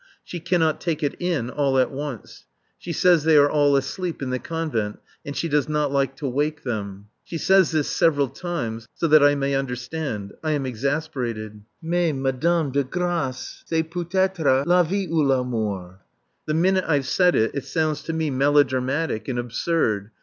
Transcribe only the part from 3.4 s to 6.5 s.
all asleep in the Convent, and she does not like to